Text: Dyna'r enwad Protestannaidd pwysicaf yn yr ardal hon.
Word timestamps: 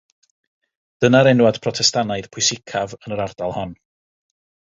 Dyna'r 1.03 1.27
enwad 1.31 1.59
Protestannaidd 1.65 2.29
pwysicaf 2.37 2.97
yn 3.01 3.17
yr 3.17 3.23
ardal 3.29 3.57
hon. 3.59 3.77